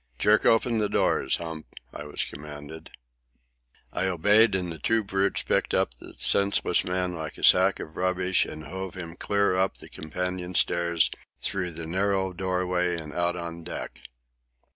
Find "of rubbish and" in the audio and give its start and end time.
7.79-8.63